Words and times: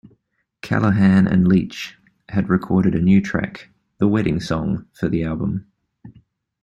Callaghan 0.63 1.27
and 1.27 1.47
Leitch 1.47 1.95
had 2.29 2.49
recorded 2.49 2.95
a 2.95 2.99
new 2.99 3.21
track, 3.21 3.69
"The 3.99 4.07
Wedding 4.07 4.39
Song", 4.39 4.87
for 4.93 5.07
the 5.07 5.23
album. 5.23 5.67